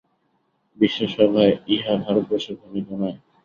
[0.77, 3.17] বিশ্বসভায় ইহা ভারতবর্ষের ভূমিকা নয়।